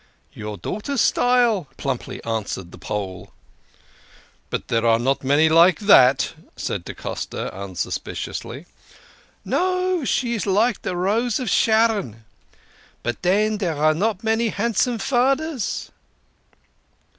"Your 0.33 0.57
daughter's 0.57 0.99
style," 0.99 1.67
plumply 1.77 2.23
answered 2.23 2.71
the 2.71 2.79
Pole." 2.79 3.31
But 4.49 4.67
there 4.67 4.83
are 4.83 4.97
not 4.97 5.23
many 5.23 5.47
like 5.47 5.77
that," 5.81 6.33
said 6.57 6.83
da 6.85 6.95
Costa 6.95 7.51
unsus 7.53 7.99
piciously. 8.03 8.65
"No 9.45 10.03
she 10.03 10.33
is 10.33 10.47
like 10.47 10.81
de 10.81 10.95
Rose 10.95 11.39
of 11.39 11.51
Sharon. 11.51 12.25
But 13.03 13.21
den 13.21 13.57
dere 13.57 13.75
are 13.77 13.93
not 13.93 14.23
many 14.23 14.47
handsome 14.49 14.97
faders." 14.97 15.91